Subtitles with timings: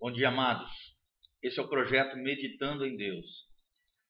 [0.00, 0.70] Bom dia, amados.
[1.42, 3.26] Esse é o projeto Meditando em Deus.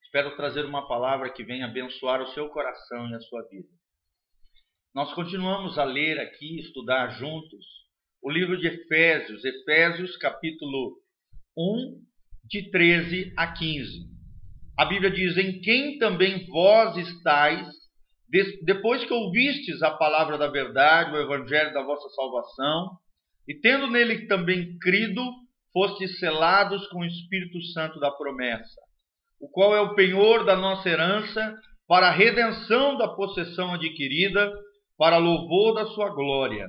[0.05, 3.67] Espero trazer uma palavra que venha abençoar o seu coração e a sua vida.
[4.95, 7.67] Nós continuamos a ler aqui, estudar juntos,
[8.23, 10.97] o livro de Efésios, Efésios capítulo
[11.59, 12.01] 1,
[12.45, 14.07] de 13 a 15.
[14.79, 17.67] A Bíblia diz: Em quem também vós estáis,
[18.63, 22.97] depois que ouvistes a palavra da verdade, o evangelho da vossa salvação,
[23.49, 25.21] e tendo nele também crido,
[25.73, 28.81] fostes selados com o Espírito Santo da promessa,
[29.41, 31.57] o qual é o penhor da nossa herança,
[31.87, 34.53] para a redenção da possessão adquirida,
[34.97, 36.69] para louvor da sua glória.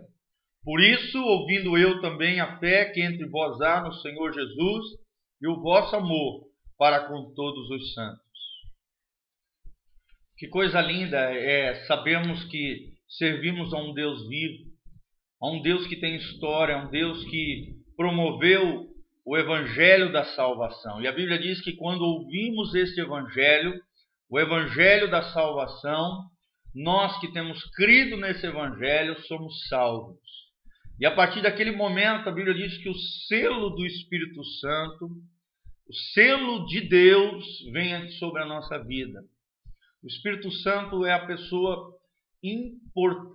[0.63, 4.85] Por isso, ouvindo eu também a fé que entre vós há no Senhor Jesus
[5.41, 6.43] e o vosso amor
[6.77, 8.21] para com todos os santos.
[10.37, 14.71] Que coisa linda é sabermos que servimos a um Deus vivo,
[15.41, 18.90] a um Deus que tem história, a um Deus que promoveu
[19.25, 21.01] o evangelho da salvação.
[21.01, 23.79] E a Bíblia diz que quando ouvimos este evangelho,
[24.29, 26.25] o evangelho da salvação,
[26.73, 30.19] nós que temos crido nesse evangelho somos salvos.
[30.99, 32.95] E a partir daquele momento, a Bíblia diz que o
[33.27, 35.09] selo do Espírito Santo,
[35.87, 39.21] o selo de Deus, vem sobre a nossa vida.
[40.03, 41.99] O Espírito Santo é a pessoa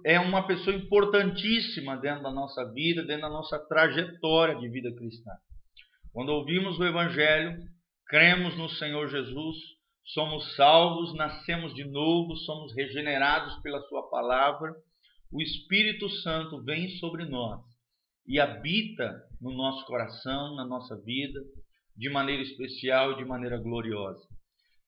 [0.05, 5.31] é uma pessoa importantíssima dentro da nossa vida, dentro da nossa trajetória de vida cristã.
[6.17, 7.59] Quando ouvimos o Evangelho,
[8.07, 9.55] cremos no Senhor Jesus,
[10.03, 14.75] somos salvos, nascemos de novo, somos regenerados pela Sua palavra,
[15.31, 17.61] o Espírito Santo vem sobre nós
[18.27, 21.39] e habita no nosso coração, na nossa vida,
[21.95, 24.27] de maneira especial e de maneira gloriosa.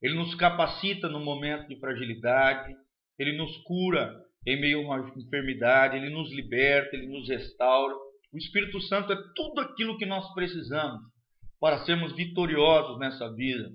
[0.00, 2.74] Ele nos capacita no momento de fragilidade,
[3.18, 7.94] ele nos cura em meio a uma enfermidade, ele nos liberta, ele nos restaura.
[8.32, 11.17] O Espírito Santo é tudo aquilo que nós precisamos
[11.60, 13.70] para sermos vitoriosos nessa vida,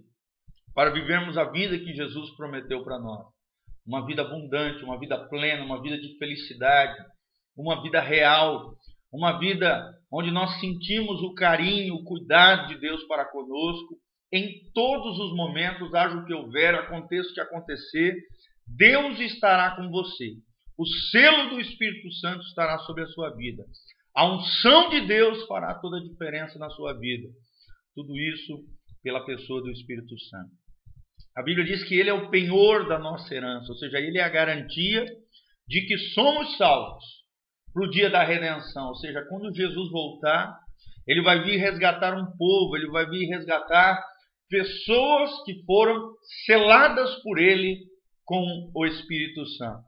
[0.73, 3.25] para vivermos a vida que Jesus prometeu para nós.
[3.85, 6.97] Uma vida abundante, uma vida plena, uma vida de felicidade,
[7.55, 8.73] uma vida real,
[9.11, 13.95] uma vida onde nós sentimos o carinho, o cuidado de Deus para conosco.
[14.31, 18.15] Em todos os momentos, haja o que houver, aconteça o que acontecer,
[18.65, 20.31] Deus estará com você.
[20.77, 23.63] O selo do Espírito Santo estará sobre a sua vida.
[24.15, 27.29] A unção de Deus fará toda a diferença na sua vida.
[27.95, 28.63] Tudo isso
[29.01, 30.51] pela pessoa do Espírito Santo.
[31.35, 34.23] A Bíblia diz que ele é o penhor da nossa herança, ou seja, ele é
[34.23, 35.05] a garantia
[35.67, 37.03] de que somos salvos
[37.73, 38.87] para o dia da redenção.
[38.89, 40.55] Ou seja, quando Jesus voltar,
[41.07, 44.03] ele vai vir resgatar um povo, ele vai vir resgatar
[44.47, 46.13] pessoas que foram
[46.45, 47.79] seladas por ele
[48.23, 49.83] com o Espírito Santo.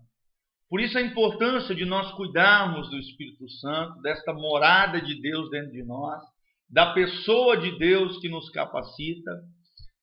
[0.67, 5.71] Por isso a importância de nós cuidarmos do Espírito Santo, desta morada de Deus dentro
[5.71, 6.21] de nós,
[6.69, 9.31] da pessoa de Deus que nos capacita.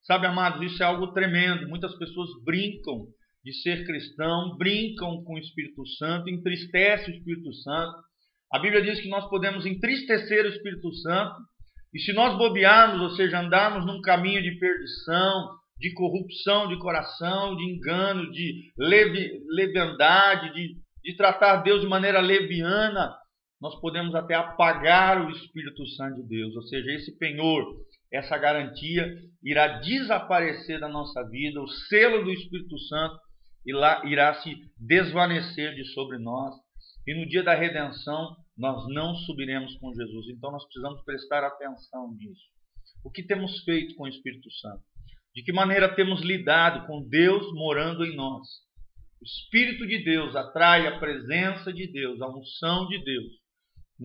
[0.02, 1.68] Sabe, amados, isso é algo tremendo.
[1.68, 3.06] Muitas pessoas brincam
[3.44, 7.94] de ser cristão, brincam com o Espírito Santo, entristece o Espírito Santo.
[8.52, 11.36] A Bíblia diz que nós podemos entristecer o Espírito Santo,
[11.94, 15.50] e se nós bobearmos, ou seja, andarmos num caminho de perdição,
[15.82, 22.20] de corrupção de coração, de engano, de leve, leviandade, de, de tratar Deus de maneira
[22.20, 23.12] leviana,
[23.62, 26.56] nós podemos até apagar o Espírito Santo de Deus.
[26.56, 27.64] Ou seja, esse penhor,
[28.12, 29.06] essa garantia
[29.40, 33.16] irá desaparecer da nossa vida, o selo do Espírito Santo
[33.64, 36.52] irá se desvanecer de sobre nós.
[37.06, 40.28] E no dia da redenção, nós não subiremos com Jesus.
[40.30, 42.42] Então nós precisamos prestar atenção nisso.
[43.04, 44.82] O que temos feito com o Espírito Santo?
[45.36, 48.44] De que maneira temos lidado com Deus morando em nós?
[49.20, 53.41] O Espírito de Deus atrai a presença de Deus, a unção de Deus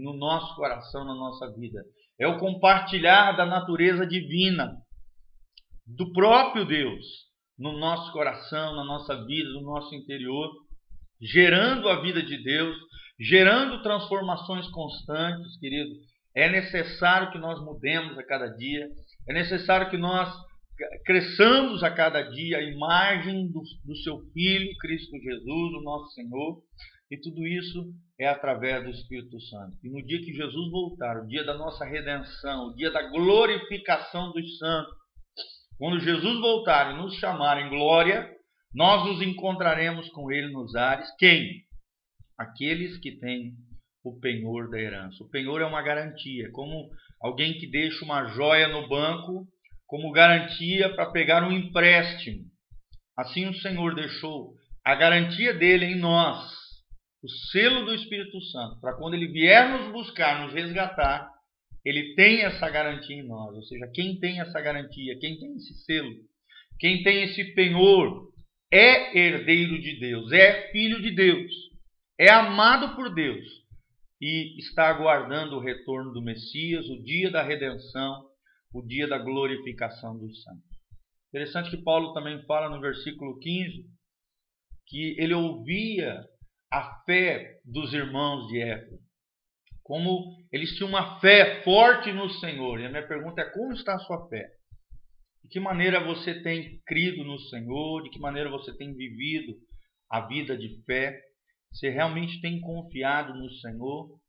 [0.02, 1.84] no nosso coração, na nossa vida.
[2.20, 4.76] É o compartilhar da natureza divina,
[5.86, 7.06] do próprio Deus,
[7.58, 10.50] no nosso coração, na nossa vida, no nosso interior,
[11.22, 12.76] gerando a vida de Deus,
[13.20, 15.90] gerando transformações constantes, querido.
[16.36, 18.88] É necessário que nós mudemos a cada dia,
[19.28, 20.32] é necessário que nós
[21.06, 26.62] cresçamos a cada dia a imagem do, do seu Filho, Cristo Jesus, o nosso Senhor,
[27.10, 29.78] e tudo isso é através do Espírito Santo.
[29.84, 34.32] E no dia que Jesus voltar, o dia da nossa redenção, o dia da glorificação
[34.32, 34.94] dos santos,
[35.78, 38.30] quando Jesus voltar e nos chamar em glória,
[38.74, 41.10] nós nos encontraremos com Ele nos ares.
[41.18, 41.64] Quem?
[42.38, 43.54] Aqueles que têm
[44.04, 45.24] o penhor da herança.
[45.24, 46.90] O penhor é uma garantia, como
[47.22, 49.48] alguém que deixa uma joia no banco
[49.86, 52.44] como garantia para pegar um empréstimo.
[53.18, 54.54] Assim o Senhor deixou
[54.86, 56.52] a garantia dele em nós,
[57.24, 61.30] o selo do Espírito Santo, para quando ele vier nos buscar, nos resgatar,
[61.84, 63.56] ele tem essa garantia em nós.
[63.56, 66.12] Ou seja, quem tem essa garantia, quem tem esse selo,
[66.80, 68.28] quem tem esse penhor,
[68.72, 71.52] é herdeiro de Deus, é filho de Deus,
[72.20, 73.46] é amado por Deus
[74.22, 78.26] e está aguardando o retorno do Messias, o dia da redenção,
[78.74, 80.78] o dia da glorificação dos santos.
[81.30, 83.86] Interessante que Paulo também fala no versículo 15
[84.88, 86.26] que ele ouvia
[86.72, 89.00] a fé dos irmãos de Éfeso,
[89.84, 92.80] como eles tinham uma fé forte no Senhor.
[92.80, 94.50] E a minha pergunta é: como está a sua fé?
[95.44, 98.04] De que maneira você tem crido no Senhor?
[98.04, 99.56] De que maneira você tem vivido
[100.12, 101.18] a vida de fé?
[101.72, 104.20] Você realmente tem confiado no Senhor?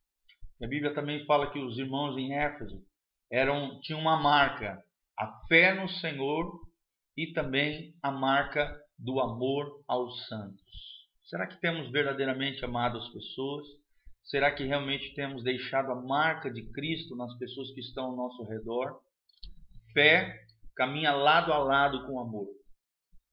[0.62, 2.82] A Bíblia também fala que os irmãos em Éfeso
[3.31, 4.82] eram, tinham uma marca,
[5.19, 6.52] a fé no Senhor
[7.17, 10.98] e também a marca do amor aos santos.
[11.29, 13.67] Será que temos verdadeiramente amado as pessoas?
[14.25, 18.43] Será que realmente temos deixado a marca de Cristo nas pessoas que estão ao nosso
[18.45, 18.99] redor?
[19.93, 20.41] Fé
[20.75, 22.47] caminha lado a lado com amor.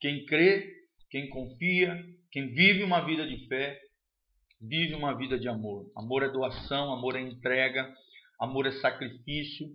[0.01, 0.73] Quem crê,
[1.09, 2.03] quem confia,
[2.33, 3.79] quem vive uma vida de fé,
[4.59, 5.89] vive uma vida de amor.
[5.95, 7.95] Amor é doação, amor é entrega,
[8.41, 9.67] amor é sacrifício,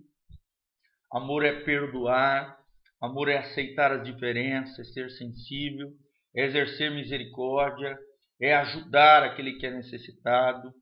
[1.11, 2.55] amor é perdoar,
[3.01, 5.91] amor é aceitar as diferenças, ser sensível,
[6.35, 7.97] é exercer misericórdia,
[8.41, 10.73] é ajudar aquele que é necessitado,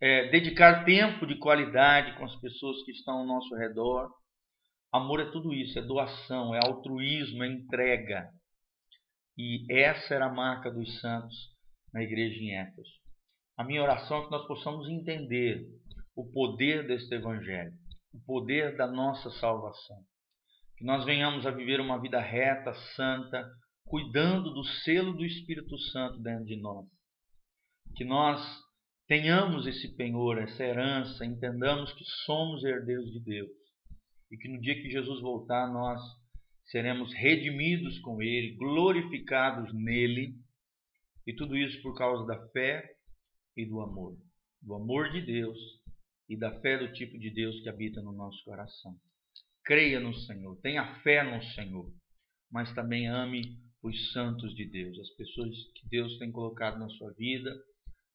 [0.00, 4.10] é dedicar tempo de qualidade com as pessoas que estão ao nosso redor.
[4.92, 8.28] Amor é tudo isso, é doação, é altruísmo, é entrega.
[9.36, 11.36] E essa era a marca dos santos
[11.92, 12.90] na igreja em Éfeso.
[13.56, 15.64] A minha oração é que nós possamos entender
[16.16, 17.72] o poder deste Evangelho,
[18.12, 19.98] o poder da nossa salvação.
[20.76, 23.46] Que nós venhamos a viver uma vida reta, santa,
[23.92, 26.88] cuidando do selo do Espírito Santo dentro de nós.
[27.94, 28.40] Que nós
[29.06, 33.50] tenhamos esse penhor, essa herança, entendamos que somos herdeiros de Deus.
[34.30, 36.00] E que no dia que Jesus voltar, nós
[36.70, 40.36] seremos redimidos com Ele, glorificados nele.
[41.26, 42.82] E tudo isso por causa da fé
[43.54, 44.16] e do amor.
[44.62, 45.58] Do amor de Deus
[46.30, 48.96] e da fé do tipo de Deus que habita no nosso coração.
[49.62, 51.92] Creia no Senhor, tenha fé no Senhor,
[52.50, 57.12] mas também ame os santos de Deus, as pessoas que Deus tem colocado na sua
[57.12, 57.50] vida.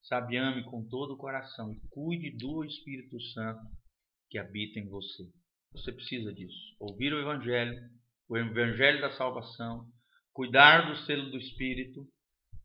[0.02, 3.60] Sabe, ame com todo o coração e cuide do Espírito Santo
[4.30, 5.24] que habita em você.
[5.72, 6.56] Você precisa disso.
[6.80, 7.78] Ouvir o Evangelho,
[8.28, 9.86] o Evangelho da salvação,
[10.32, 12.06] cuidar do selo do Espírito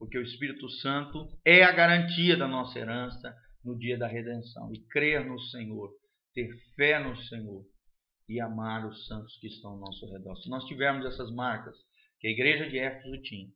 [0.03, 3.33] porque o Espírito Santo é a garantia da nossa herança
[3.63, 4.69] no dia da redenção.
[4.73, 5.91] E crer no Senhor,
[6.33, 7.63] ter fé no Senhor
[8.27, 10.35] e amar os santos que estão ao nosso redor.
[10.37, 11.73] Se nós tivermos essas marcas
[12.23, 13.49] que a igreja de Éfeso tinha,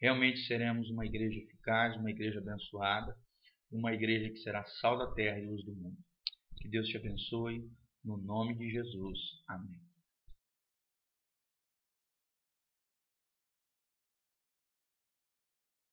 [0.00, 3.16] realmente seremos uma igreja eficaz, uma igreja abençoada,
[3.70, 5.96] uma igreja que será sal da terra e luz do mundo.
[6.56, 7.62] Que Deus te abençoe,
[8.04, 9.20] no nome de Jesus.
[9.46, 9.87] Amém.